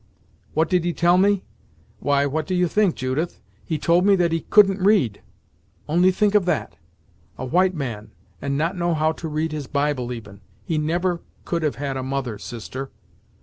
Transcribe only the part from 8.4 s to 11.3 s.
and not know how to read his Bible even! He never